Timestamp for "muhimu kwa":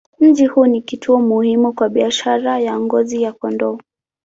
1.19-1.89